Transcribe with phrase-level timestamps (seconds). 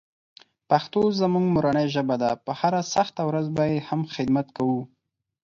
[0.69, 4.81] پښتو زموږ مورنۍ ژبه ده، په هره سخته ورځ به یې هم خدمت کوو.